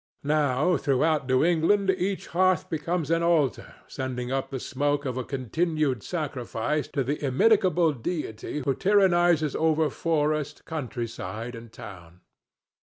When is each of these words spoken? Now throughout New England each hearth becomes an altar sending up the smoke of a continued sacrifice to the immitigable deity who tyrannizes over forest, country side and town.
Now 0.23 0.77
throughout 0.77 1.27
New 1.27 1.43
England 1.45 1.91
each 1.91 2.25
hearth 2.29 2.71
becomes 2.71 3.11
an 3.11 3.21
altar 3.21 3.75
sending 3.87 4.31
up 4.31 4.49
the 4.49 4.59
smoke 4.59 5.05
of 5.05 5.15
a 5.15 5.23
continued 5.23 6.01
sacrifice 6.01 6.87
to 6.87 7.03
the 7.03 7.23
immitigable 7.23 7.93
deity 7.93 8.63
who 8.65 8.73
tyrannizes 8.73 9.55
over 9.55 9.91
forest, 9.91 10.65
country 10.65 11.05
side 11.07 11.53
and 11.53 11.71
town. 11.71 12.21